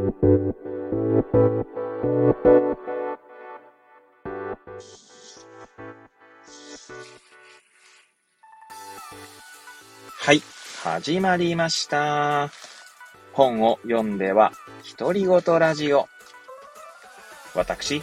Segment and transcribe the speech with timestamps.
[0.00, 0.04] は
[10.32, 10.40] い、
[10.84, 12.52] 始まりました。
[13.32, 14.52] 本を読んでは、
[14.96, 16.06] 独り言ラジオ。
[17.56, 18.00] 私、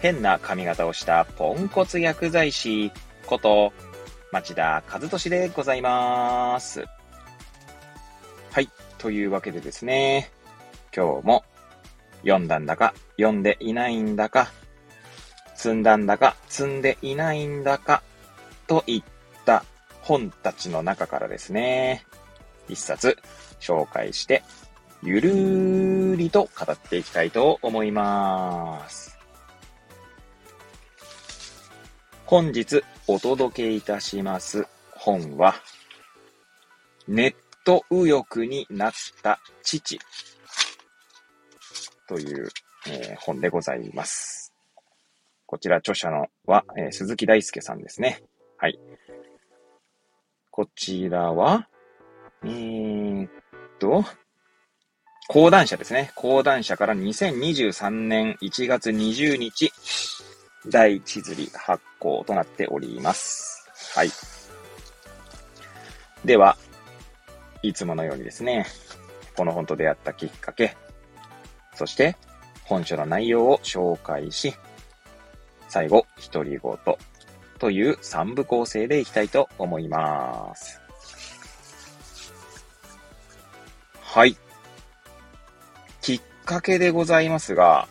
[0.00, 2.90] 変な髪型をしたポンコツ薬剤師
[3.24, 3.72] こと、
[4.32, 6.86] 町田和俊でございます。
[8.50, 8.68] はい。
[8.98, 10.32] というわけでですね、
[10.96, 11.44] 今日も
[12.22, 14.50] 読んだんだか、読んでいないんだか、
[15.54, 18.02] 積んだんだか、積んでいないんだか、
[18.66, 19.02] といっ
[19.44, 19.62] た
[20.00, 22.06] 本たちの中からですね、
[22.66, 23.18] 一冊
[23.60, 24.42] 紹介して、
[25.02, 29.18] ゆるーりと語っていきたいと思います。
[32.24, 35.56] 本日お届けいたします本は、
[37.06, 37.34] ネッ
[37.64, 38.92] ト右翼になっ
[39.22, 39.98] た父
[42.06, 42.48] という、
[42.88, 44.52] えー、本でございます。
[45.46, 48.22] こちら著者のは、えー、鈴木大輔さんですね。
[48.58, 48.78] はい。
[50.50, 51.68] こちらは、
[52.44, 53.30] えー、っ
[53.78, 54.04] と、
[55.28, 56.12] 講談社ですね。
[56.14, 59.72] 講談社から2023年1月20日、
[60.68, 63.68] 第一釣り発行となっております。
[63.94, 64.10] はい。
[66.24, 66.56] では、
[67.62, 68.66] いつものようにですね、
[69.36, 70.76] この本と出会ったきっかけ、
[71.76, 72.16] そして
[72.64, 74.54] 本書の内容を紹介し、
[75.68, 76.96] 最後、独り言
[77.58, 80.80] という3部構成でいきたいと思います。
[84.00, 84.36] はい。
[86.00, 87.88] きっかけでございますが、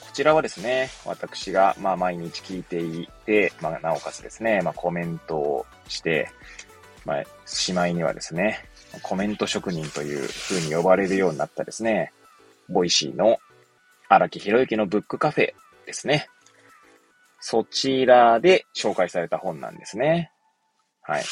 [0.00, 6.30] こちらはですね、私が、まあ、毎日聞いていて、まあ、なおかつですね、まあ、コメントをして、
[7.04, 8.68] まあ、しまいにはですね、
[9.02, 12.12] コメント職人という風に呼ばれるようになったですね、
[12.68, 13.38] Voicy の
[14.08, 15.52] 荒木博行のブックカフェ
[15.86, 16.28] ですね。
[17.40, 20.30] そちらで紹介された本なんですね。
[21.02, 21.24] はい。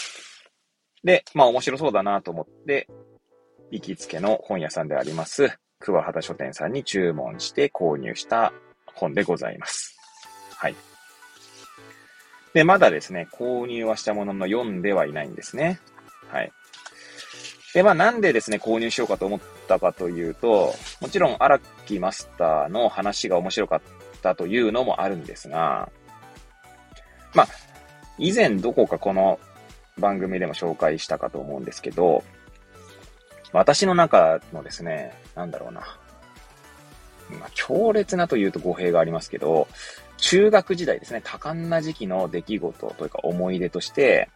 [1.05, 2.89] で、まあ面白そうだなと思って、
[3.71, 8.53] 行きつけの本屋さんであります、桑畑書店さんに注文して購入した
[8.95, 9.97] 本でございます。
[10.57, 10.77] はい。
[12.53, 15.81] で、まだですね、購入はしたものの読んではいないんですね。
[16.29, 16.53] はい。
[17.75, 23.81] で、まあなんでですね、購入しようかと思ったかというと、もちろん荒木マスターの話が面白かっ
[24.21, 25.91] たというのもあるんですが、
[27.35, 27.49] まあ、
[28.19, 29.41] 以前どこかこの
[29.99, 32.23] 番組でも紹介したかと思うんですけど、
[33.53, 35.81] 私の中のですね、なんだろうな、
[37.31, 39.67] まあ、強烈なというと語弊がありますけど、
[40.19, 44.29] 中学時代ですね、多感な時期の出来事というか思い出として、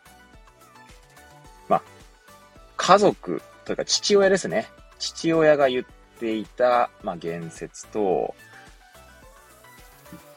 [2.76, 4.69] 家族というか父親ですね。
[4.98, 5.84] 父親が言っ
[6.19, 8.34] ていた、まあ、言説と、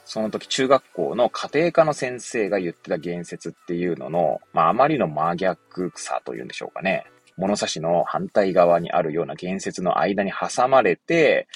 [0.06, 7.06] その時中学校の家庭科の先生が言ってた言説っていうのの、まあ、あまりの真逆さというんでしょうかね。
[7.38, 11.48] 物差しの反対側にあるような言説の間に挟まれて、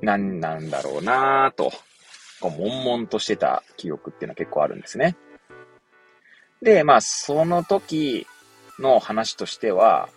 [0.00, 1.70] 何なんだろうなぁと、
[2.40, 5.16] こう、悶々としてた記憶っていうのは結構あるんですね。
[6.62, 8.26] で、まあ、その時
[8.82, 10.08] の話としては、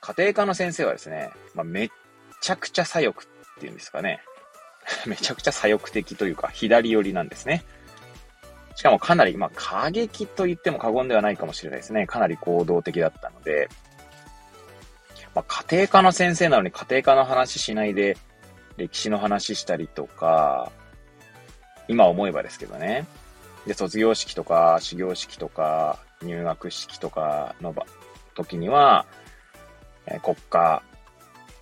[0.00, 1.90] 家庭科の先生はですね、まあ、めっ
[2.40, 4.20] ちゃくちゃ左翼っていうんですかね。
[5.06, 7.64] めちゃくちゃ左翼的というか、左寄りなんですね。
[8.74, 12.06] しかもかなり、まあ、過激と言っても過言ではないかもしれないですね。
[12.06, 13.68] かなり行動的だったので、
[15.34, 18.16] まあ、家庭科の先生なのに家庭科の話しないで、
[18.76, 20.72] 歴史の話したりとか、
[21.88, 23.06] 今思えばですけどね。
[23.66, 27.74] で、卒業式とか、始業式とか、入学式とかの
[28.34, 29.06] 時には、
[30.06, 30.82] えー、国家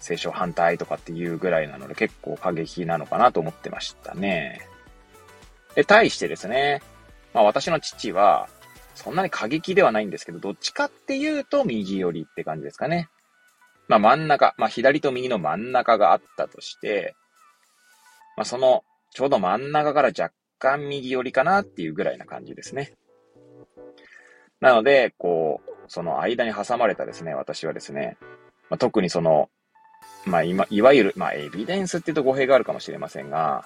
[0.01, 4.61] 斉唱反対とかっていうぐらいなので結構過激なのかなと思ってましたね。
[5.75, 6.83] で、対してですね、
[7.35, 8.49] まあ私の父は、
[8.95, 13.09] そんなに過激ではないんですけど、どっちかっていうと右寄りって感じですかね。
[13.87, 17.15] まあ真ん中、まあ左と右の真ん中があったとして、
[18.37, 22.95] まあそのちょうど真ん中から若干右寄りかなっていうぐらいな感じですね。
[24.61, 28.17] なので、こう、その間に挟まれたですね、私はですね、
[28.69, 29.49] まあ、特にその、
[30.25, 33.65] まあ今、いわゆる、まあエビデンスって言うと語弊があるかもしれませんが、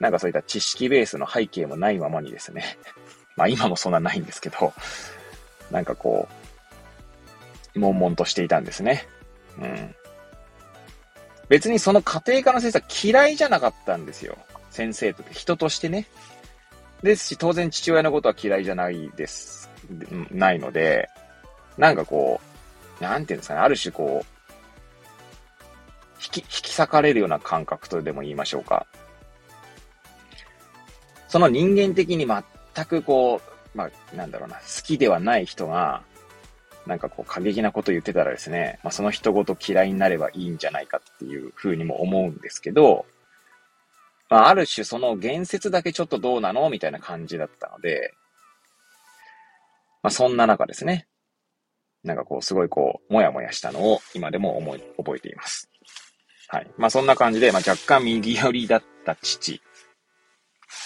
[0.00, 2.78] なんかそういった知識ベースの背景もないままにですね、
[3.36, 4.72] まあ今もそんなないんですけど、
[5.70, 6.28] なんかこ
[7.74, 9.06] う、悶々としていたんですね。
[9.58, 9.94] うん。
[11.48, 14.38] 別にその家庭科の先生は嫌いじゃなかったんですよ。
[14.70, 16.06] 先生と人としてね。
[17.02, 19.70] ですし、当然父親のことは嫌いじゃないです。
[20.30, 21.08] ないので、
[21.76, 22.40] なんかこ
[23.00, 24.26] う、なんていうんですかね、ある種こう、
[26.22, 28.86] 引き、引き裂かれるような感覚とでも言いましょうか。
[31.28, 33.40] その人間的に全くこ
[33.74, 36.02] う、まあ、なんだろうな、好きではない人が、
[36.86, 43.06] なんかこう過激なこと言ってたらですね、まあ、その人ごと嫌いになればいいんじゃないかっていうふうにも思うんですけど、
[44.28, 48.14] まあ、ある種その言説だけちょっとどうなのみたいな感じだったので、
[50.04, 51.08] まあ、そんな中ですね、
[52.04, 55.70] なんかこう、すごいこう、もやもやしたのを今でも思い、覚えています。
[56.48, 56.70] はい。
[56.76, 59.62] まあそんな感じで、まあ若干右寄りだった父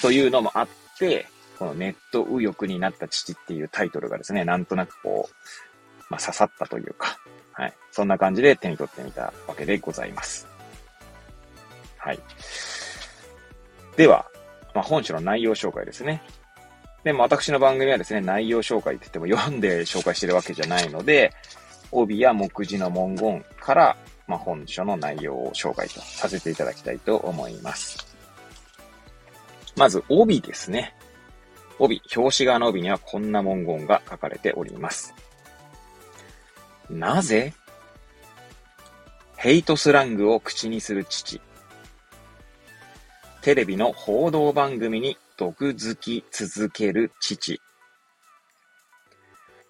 [0.03, 0.69] というのもあっ
[1.01, 1.27] て、
[1.59, 5.35] このネット右翼になった父っていうタイトルがですね、なんとなくこう、
[6.09, 7.19] まあ刺さったというか、
[7.55, 7.75] はい。
[7.91, 10.47] そんな感じで手に取ってみたわけでございます。
[11.97, 12.21] はい。
[13.97, 14.27] では、
[14.77, 16.23] まあ本書の内容紹介ですね。
[17.05, 21.33] で、も私の番組はですね、内容紹介って言っても読んで紹介してるわけじゃないので、
[21.91, 23.97] 帯や目次の文言から、
[24.27, 28.17] まあ、本書の内容を紹介とさせていただきたいと思います。
[29.77, 30.95] まず、帯ですね。
[31.79, 35.15] 帯、表紙側の帯にはこんな文言が書かれております。
[36.91, 37.55] なぜ
[39.37, 41.41] ヘイトスラングを口にする父。
[43.41, 47.61] テレビの報道番組に毒づき続ける父。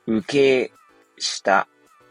[0.07, 0.73] 受け
[1.19, 1.69] した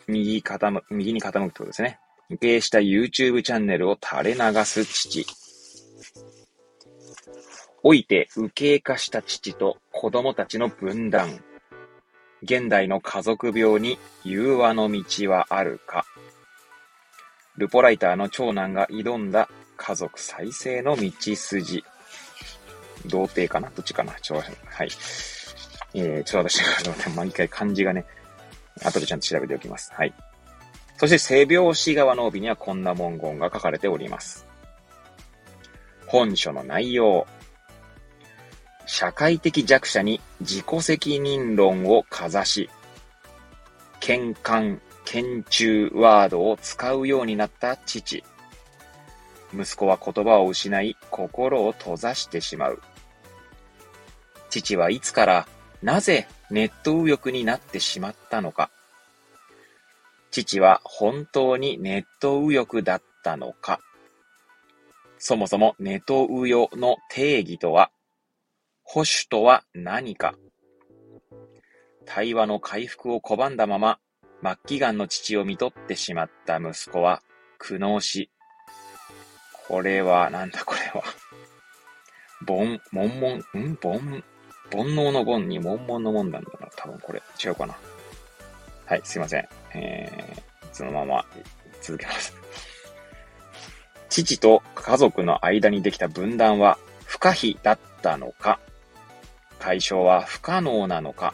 [0.08, 2.00] 右傾右に傾くってことですね。
[2.30, 5.26] 受けした YouTube チャンネルを垂れ流す父。
[7.84, 11.40] 老いて受け化した父と子供たちの分断。
[12.44, 16.06] 現代の家族病に融和の道はあるか。
[17.58, 21.84] ルポライターの長男が挑んだ家族再生の道筋。
[23.06, 23.70] 童貞かな？
[23.70, 24.14] どっちかな？
[24.22, 24.42] ちょ、は
[24.84, 24.90] い。
[25.94, 26.62] えー、ちょっと私、
[27.16, 28.06] 毎回漢字がね、
[28.84, 29.92] 後でちゃんと調べておきます。
[29.94, 30.14] はい。
[30.98, 34.46] そして背表紙側の帯にはこんな文言が書かれております。
[36.08, 37.28] 本書の内容。
[38.86, 42.70] 社会的弱者に自己責任論をかざし、
[44.00, 48.24] 喧嘩、研中ワードを使うようになった父。
[49.54, 52.82] 息子は言葉を失い、心を閉ざしてしまう。
[54.50, 55.48] 父はいつから
[55.82, 58.70] なぜネット右翼になってしまったのか。
[60.32, 63.80] 父は本当にネット右翼だったのか。
[65.20, 67.92] そもそもネット右翼の定義とは、
[68.84, 70.36] 保守とは何か。
[72.06, 74.00] 対話の回復を拒んだまま、
[74.42, 77.22] 末期癌の父を見とってしまった息子は
[77.58, 78.30] 苦悩し、
[79.68, 81.04] これは、なんだこれは。
[82.46, 83.76] ボン、モンモン、ん？
[83.82, 84.24] ボン、
[84.72, 86.68] 煩悩の煩に悶々の悶なんだな。
[86.76, 87.76] 多分これ、違うかな。
[88.86, 89.48] はい、すいません。
[89.74, 91.26] えー、そのまま
[91.82, 92.34] 続けます。
[94.10, 98.60] 父と家族の間にできた分断は不可避だったのか？
[99.60, 101.34] 解消は不可能なのか？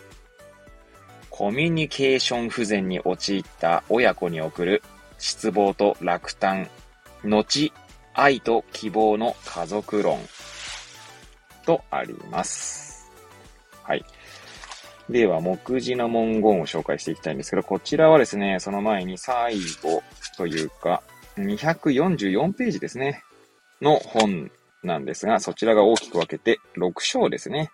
[1.29, 4.81] コミュニケーション不全に陥った親子に送る
[5.19, 6.69] 失望と落胆、
[7.23, 7.71] 後、
[8.13, 10.19] 愛と希望の家族論
[11.65, 13.11] とあります。
[13.83, 14.05] はい。
[15.09, 20.01] では、目次の文言を紹介していきたいんですけど、こちらはですね、その前に最後
[20.37, 21.03] というか、
[21.37, 23.23] 244ページですね、
[23.81, 24.51] の本
[24.83, 27.69] なんですが、そちらが大きく分けて6章ですね。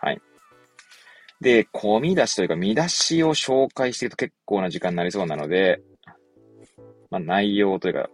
[0.00, 0.20] はい。
[1.40, 5.80] で、込み出しというか、見出しを紹介していくと結構な時間になりそうなので、
[7.10, 8.10] まあ、内容というか、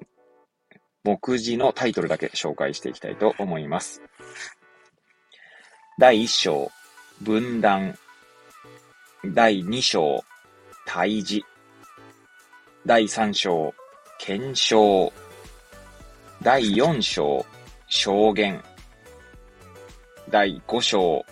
[1.05, 4.01] 目次のタイトルだけ紹介していきたいと思います。
[5.99, 6.71] 第1章、
[7.21, 7.97] 分断。
[9.23, 10.25] 第2章、
[10.89, 11.45] 退治。
[12.87, 13.75] 第3章、
[14.19, 15.13] 検証。
[16.43, 17.45] 第4章、
[17.87, 18.63] 証言。
[20.31, 21.25] 第5章、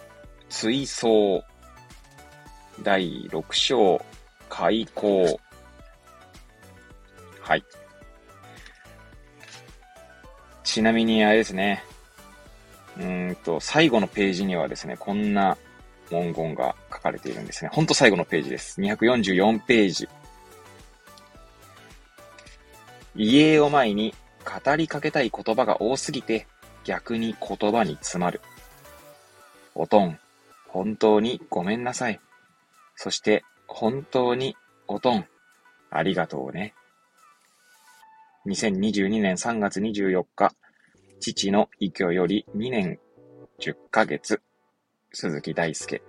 [0.50, 1.42] 追走。
[2.82, 4.04] 第6章、
[4.50, 5.40] 開口。
[7.40, 7.64] はい。
[10.72, 11.84] ちなみにあれですね。
[12.98, 15.58] うんと、最後のページにはですね、こんな
[16.08, 17.70] 文言が書かれているんですね。
[17.70, 18.80] ほんと最後のページです。
[18.80, 20.08] 244ページ。
[23.14, 24.14] 家を前に
[24.46, 26.46] 語りかけたい言葉が多すぎて
[26.84, 28.40] 逆に言葉に詰まる。
[29.74, 30.18] おとん、
[30.68, 32.18] 本当にごめんなさい。
[32.96, 34.56] そして本当に
[34.88, 35.26] おとん、
[35.90, 36.72] ありがとうね。
[38.46, 40.52] 2022年3月24日、
[41.20, 42.98] 父の異居より2年
[43.60, 44.42] 10ヶ月。
[45.12, 46.02] 鈴木大輔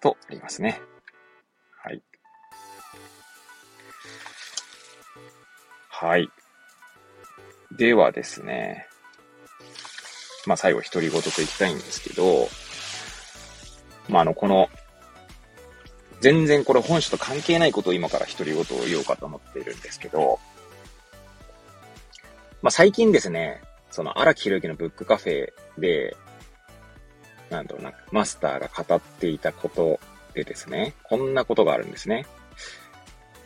[0.00, 0.80] とありますね。
[1.82, 2.02] はい。
[5.88, 6.28] はい。
[7.76, 8.86] ではですね、
[10.46, 12.48] まあ最後独り言と言いたいんですけど、
[14.08, 14.68] まああの、この、
[16.20, 20.38] 全然これ本書と関係ないことを今から独り言を言おうかと思っているんですけど、
[22.62, 26.16] まあ最近ですね、その荒木宏之のブックカフェで、
[27.50, 29.98] なんだろうな、マスターが語っていたこと
[30.34, 32.26] でですね、こんなことがあるんですね。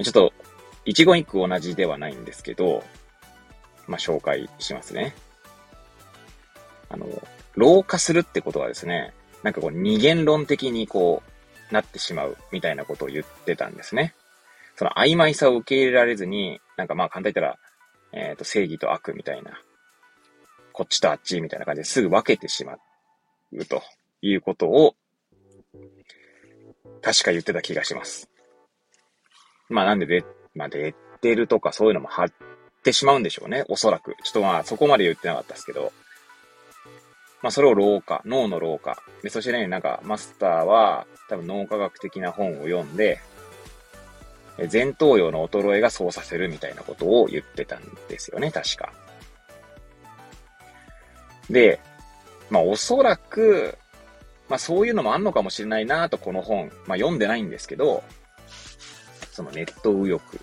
[0.03, 0.33] ちょっと、
[0.85, 2.85] 一言一句同じではないんですけど、
[3.87, 5.15] まあ、紹介しますね。
[6.91, 7.07] あの、
[7.55, 11.23] 老化するってことはですね、なんかこう二元論的にこ
[11.71, 14.15] う、なってしまうみたいなことを言ってたんですね。
[14.77, 17.59] その曖昧さを受け入れられずに、なんかまあ簡単に言ったら、
[18.15, 19.61] えっ、ー、と、正義と悪みたいな、
[20.73, 22.75] こっちとあっちみたいな感じですぐ分けてしま
[23.53, 23.83] うと
[24.23, 24.95] いうことを、
[27.03, 28.31] 確か言ってた気がします。
[29.69, 32.33] まあなんでで、まあレッテルとかそういうのも貼っ
[32.83, 33.65] てしまうんでしょうね。
[33.69, 34.17] おそらく。
[34.23, 35.93] ちょっとまあそこまで言ってなかったですけど。
[37.43, 39.03] まあそれを老化、脳の老化。
[39.23, 43.21] で、そしてね、なんかマスターは多分脳科学的な本を読んで、
[44.73, 48.93] 前頭葉の衰えがそうさせるみたいなことを言ってたんですよね、確か。
[51.51, 51.81] で、
[52.51, 53.77] まあおそらく、
[54.49, 58.03] まあそういうのもあんのかもしれないなとこの本、まあ読んでないんですけど、
[59.33, 60.39] そのネット右翼、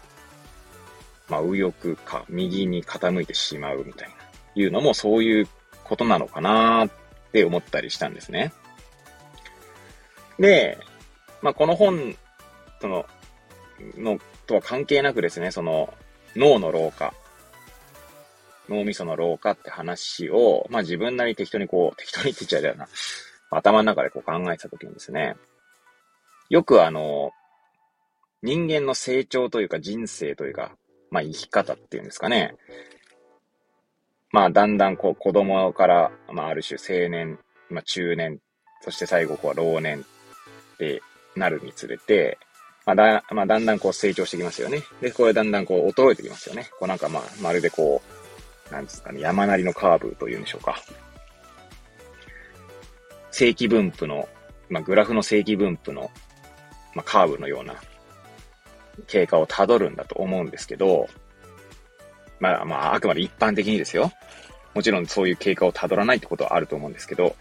[1.30, 4.16] まあ右翼か右に傾いてしまうみたいな、
[4.56, 5.48] いうのもそういう
[5.86, 6.90] ことなのかなっ
[7.32, 8.52] て思ったりしたんですね。
[10.38, 10.78] で、
[11.42, 12.16] まあこの本、
[12.82, 13.06] その、
[13.98, 15.94] の、とは関係なくですね、その、
[16.36, 17.14] 脳の老化、
[18.70, 22.88] 脳みその老化って話を、まあ自分なり適当にこう、適当にって言っちゃうよな。
[23.52, 25.36] 頭の中でこう考えてた時にですね、
[26.50, 27.32] よくあの、
[28.42, 30.76] 人間の成長というか人生というか、
[31.12, 32.56] まあ生き方っていうんですかね。
[34.32, 38.40] まあだんだんこう子供から、まあある種青年、まあ中年、
[38.82, 40.06] そして最後こう老年
[40.76, 41.02] って
[41.36, 42.38] なるにつれて、
[42.86, 44.84] まあだ、まあだんだんこう成長してきますよね。
[45.02, 46.70] で、これだんだんこう衰えてきますよね。
[46.72, 48.02] こうなんかまあ、まるでこ
[48.70, 50.82] う、なんですかね、山なりのカーブというんでしょうか。
[53.32, 54.28] 正規分布の、
[54.70, 56.12] まあ、グラフの正規分布の、
[56.94, 57.76] まあ、カーブのような
[59.08, 61.08] 経過をたどるんだと思うんですけど、
[62.40, 64.12] まあまあ、あくまで一般的にですよ。
[64.74, 67.36] もちろんそういう経過をたどらないってことはあると思うんですけど、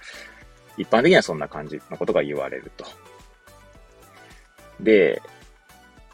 [0.76, 2.84] 一般的にはそんな感じのことが言われると。
[4.82, 5.22] で、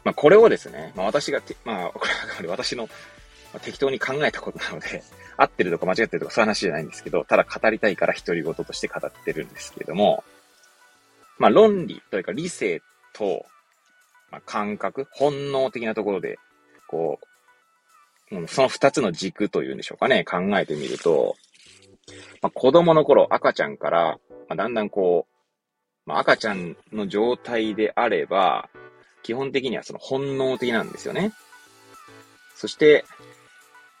[0.03, 2.01] まあこれをですね、まあ私が、まあ こ
[2.41, 2.89] れは私の
[3.53, 5.03] まあ、適当に考えたことなので、
[5.37, 10.23] 合ってるとか間違ってるとかそういう話じゃないんですけど、ただ語りたいから独り言として語ってるんですけれども、
[11.37, 12.81] まあ論理というか理性
[13.13, 13.45] と、
[14.31, 16.37] まあ、感覚、本能的なところで、
[16.87, 17.19] こ
[18.31, 21.37] う、その二つの軸というんでしょうかね、考えてみると、
[22.41, 24.19] まあ、子供の頃、赤ちゃんから、
[24.49, 25.36] まあ、だんだんこう、
[26.07, 28.69] まあ、赤ちゃんの状態であれば、
[29.21, 31.33] 基本的にはその本能的なんですよね。
[32.55, 33.05] そして、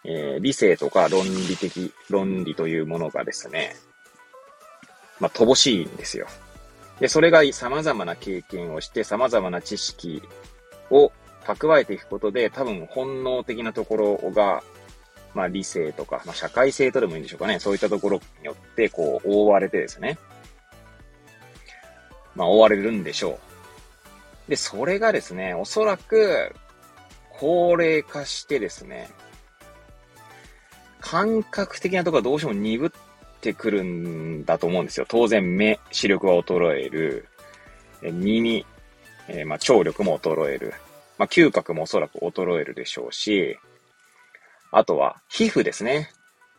[0.05, 3.75] えー、理性とか論理的、論理というものがですね、
[5.19, 6.27] まあ、乏しいんですよ。
[7.01, 10.23] で、それが様々な経験をして、様々な知識
[10.89, 11.11] を
[11.43, 14.63] 蓄えていくことで、多分本能的なところが、
[15.33, 17.59] まあ理性とか、まあ社会性とでもいいんでしょうかね。
[17.59, 20.17] そういったところによって、こう、覆われてですね。
[22.37, 23.39] まあ覆われるんでしょ
[24.47, 24.49] う。
[24.49, 26.53] で、それがですね、おそらく、
[27.39, 29.09] 高齢化してですね、
[31.01, 32.91] 感覚的なところはどうしても鈍っ
[33.41, 35.05] てくるんだと思うんですよ。
[35.07, 37.27] 当然目、視力が衰える。
[38.01, 38.65] 耳、
[39.27, 40.73] えー、まあ、聴力も衰える。
[41.17, 43.57] まあ、嗅覚もおそらく衰えるでしょうし、
[44.71, 46.09] あとは皮膚ですね。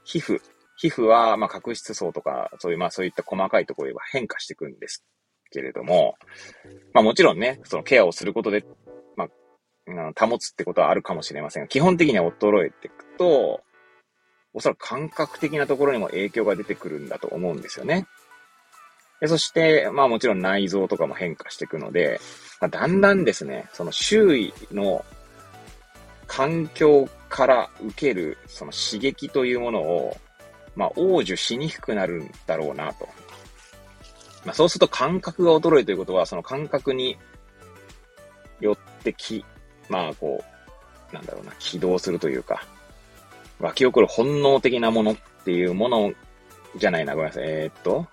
[0.04, 0.40] 皮膚。
[0.76, 5.04] 皮膚は、まあ、角質層とか、そういう、まあ、そういった細かいところは変化していくんです
[5.50, 6.16] けれども、
[6.92, 8.64] まあ、もちろんね、そのケアをすることで、
[9.16, 13.62] まあ、保つってことはあるかもしれませんが、基本的には衰えていくと、
[14.54, 18.06] おそらく感覚的なところにも影響が出てくるんだと思うんですよね。
[19.20, 22.20] でそして、まあもちろん内臓とかも変化していくので、
[22.60, 25.04] まあ、だんだんですね、その周囲の
[26.26, 30.16] 環境から受けるその刺激というものを、
[30.76, 33.08] まあ応受しにくくなるんだろうなと。
[34.48, 37.18] まあそうすると感覚が衰えということは、その感覚に
[38.60, 39.44] よってき、
[39.90, 40.42] まあこ
[41.12, 42.64] う、なんだろうな、起動するというか、
[43.60, 46.14] 湧き起こる本能的なものっていうもの
[46.76, 47.44] じゃないな、ごめんなさい。
[47.46, 48.06] えー、っと、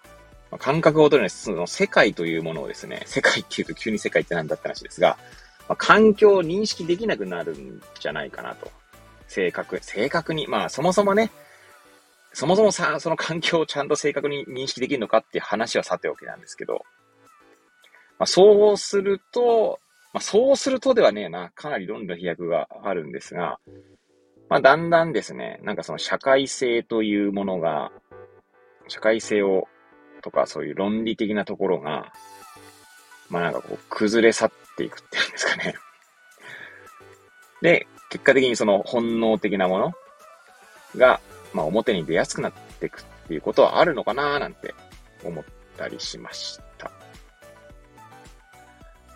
[0.59, 5.17] 感覚を取るのその世界というものをですね、 世界っていうと急に世界ってなんだって話ですが、
[5.69, 8.69] まあ、環境を認識できなくなるんじゃないかなと。
[9.29, 11.31] 正確、正確に、まあそもそもね、
[12.35, 16.81] そもそもさ、その環境をちゃんと正確に認識できるのかっていう話はさておきなんですけど、
[18.19, 19.79] まあ、そうすると、
[20.11, 23.57] まあ、そうするとではねえな、かなり論の飛躍があるんですが、
[24.49, 27.93] まあ、だんだんですね、なんかその社会性というものが、
[28.89, 29.69] 社会性を、
[30.21, 32.11] とかそういう論理的なところが、
[33.29, 35.73] まあなんかこう、崩れ去っていくっていうんですかね。
[37.61, 39.93] で、結果的にその本能的なもの
[40.97, 41.21] が、
[41.55, 44.75] まあ表に出やすくなっていくっていうことはあるのかななんて
[45.23, 45.43] 思っ
[45.77, 46.91] たりしました。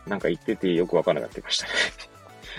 [0.08, 1.72] なんか言っててよくわかんなくなってきましたね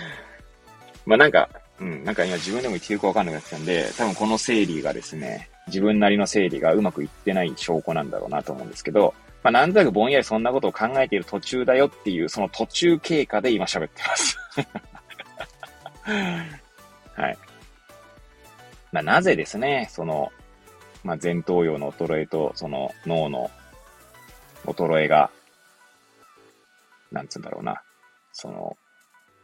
[1.05, 1.49] まあなんか、
[1.81, 14.39] うん、なんか今自分でも言ってよくわかんなくなってたんで、多分この整理がですね、自分なりの整理がうまくいってない証拠なんだろうなと思うんですけど、まあなんとなくぼんやりそんなことを考えている途中だよっていう、その途中経過で今喋ってます
[17.17, 17.39] はい。
[18.93, 20.33] まあなぜですね、その、
[21.05, 23.51] まあ前頭葉の衰えとその脳の
[24.65, 25.31] 衰えが、
[27.11, 27.83] なんつうんだろうな、
[28.33, 28.77] その、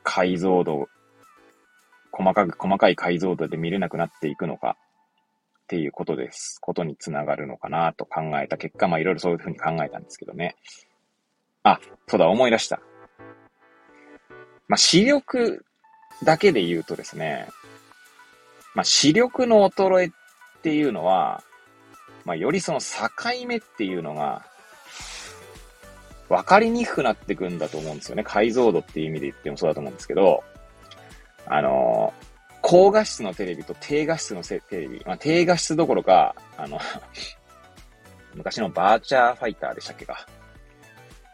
[0.03, 0.89] 解像度
[2.17, 4.77] 細かく、細かい解像度で見れなくなっていくのか
[5.65, 6.59] っていうことです。
[6.63, 10.57] ことにつながるのかなと考えた結果、まあいろいろそういうふうに考えたんですけどね。
[11.63, 12.81] あ、そうだ、思い出した。
[14.69, 15.65] まあ視力
[16.25, 17.49] だけで言うとですね、
[18.77, 20.11] まあ視力の衰えっ
[20.63, 21.43] ていうのは、
[22.27, 22.87] まあよりその境
[23.49, 24.45] 目っていうのが、
[26.29, 28.23] 分かりにくくなってくんだと思うんですよね。
[28.23, 30.45] 解像度っていう意味で言ってもそうだと思うんですけど、
[31.47, 32.13] あの、
[32.61, 35.03] 高画質のテレビと低画質のテレビ。
[35.07, 36.79] まあ、低画質どころか、あの
[38.35, 40.27] 昔のバーチャーファイターでしたっけか。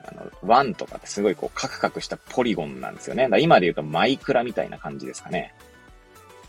[0.05, 3.29] あの、ワンとかってすごいこうカクカクしたポリゴンなんですよね。
[3.29, 5.55] だ今で言うとマイクラみたいな感じですかね。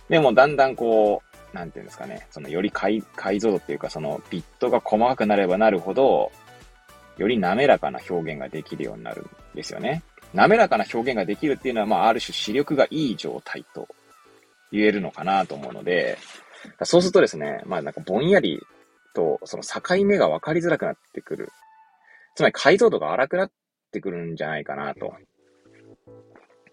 [0.10, 1.22] でもだんだんこ
[1.53, 6.32] う、なんていうんですかね、そのより解解像度っていうかそのビットが細かくなればなるほど、
[7.17, 10.04] より滑らかな表現ができるようになるんですよね。
[10.34, 13.88] 滑らかな表現ができるっていうのは、まあ、ある種視力がいい状態と
[14.71, 16.17] 言えるのかなと思うので、
[16.84, 18.60] そうするとですね、まあなんかぼんやり
[19.13, 21.49] とその境目が分かりづらくなってくる。
[22.36, 23.51] つまり解像度が荒くなっ
[23.91, 25.13] てくるんじゃないかなと。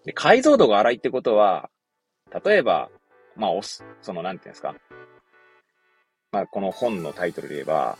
[0.05, 1.69] で解像度が荒いってことは、
[2.43, 2.89] 例えば、
[3.35, 3.51] まあ、
[4.01, 4.75] その、なんていうんですか。
[6.31, 7.97] まあ、この本のタイトルで言えば、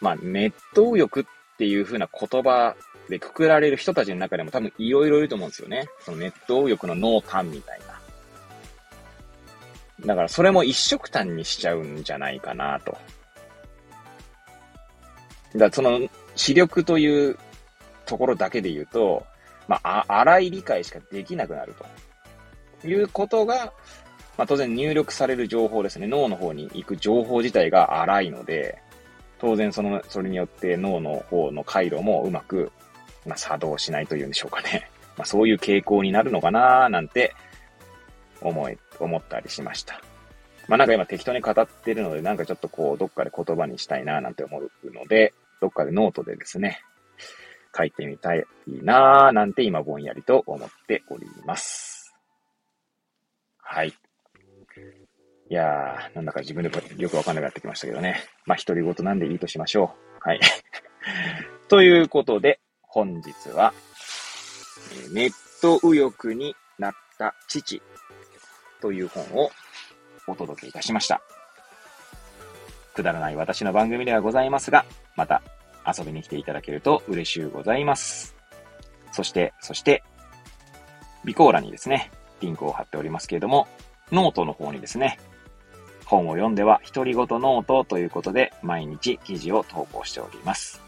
[0.00, 1.24] まあ、ネット右翼っ
[1.58, 2.76] ていう風な言葉
[3.08, 5.88] でくくられる人たちの中でも多分いろいろいると思うんですよね。
[6.00, 7.86] そのネット右翼の濃淡みたいな。
[10.06, 12.96] だからそれも一色単にしちゃうんじゃないかなと。
[15.54, 16.00] だからその
[16.36, 17.38] 視力という
[18.06, 19.26] ところだけで言うと、
[19.66, 21.86] まあ、荒い理解しかできなくなると。
[22.86, 23.72] いうことが、
[24.38, 26.06] まあ、当然入力される情報ですね。
[26.06, 28.80] 脳の方に行く情報自体が荒いので、
[29.40, 32.70] 当然その、それによって脳の方の回路もうまく、
[33.26, 34.88] まあ、作動しないというんでしょうかね。
[35.18, 37.34] まあ、そういう傾向になるのかななんて
[38.40, 40.00] 思い、思ったりしました。
[40.68, 46.80] まあなんか今適当に語ってるので、なんかちょっとこう、どっかで言葉にしたいななんて思うので、どっかでノートでですね、
[47.76, 52.14] 書いてみたいななんて今ぼんやりと思っております。
[53.58, 53.92] はい。
[55.50, 58.22] いやー、なんだか自分でよくわかんなくなってきましたけどね。
[58.44, 60.28] まあ、独り言なんでいいとしましょう。
[60.28, 60.40] はい。
[61.68, 63.72] ということで、本日は、
[65.12, 65.32] ネッ
[65.62, 67.82] ト右翼になった父
[68.80, 69.50] という本を
[70.26, 71.22] お届けいたしました。
[72.94, 74.84] くだらない私の番組ではございますが、
[75.16, 75.42] また
[75.86, 78.36] 遊びに来ていただけると嬉しゅうございます。
[79.12, 80.02] そして、そして、
[81.22, 83.66] 備考欄にですね、リンクを貼っておりますけれども、
[84.12, 85.18] ノートの方にですね、
[86.08, 90.82] 本を読んでは独り言ノートということで毎日記事を投稿しております。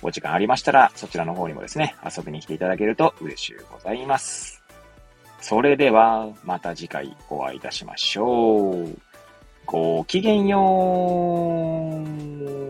[0.00, 4.62] お時間ありましたらそちらの方にもですね、遊びに来ていただけると嬉しゅうございます。
[5.40, 8.98] それではまた次回お会いいたしましょう。
[9.66, 12.00] ごきげんよ
[12.64, 12.67] う。